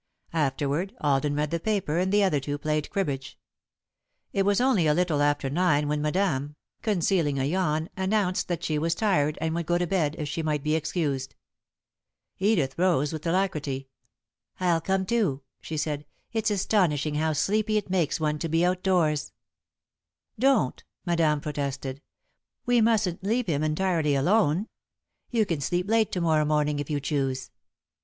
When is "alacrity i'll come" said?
13.27-15.05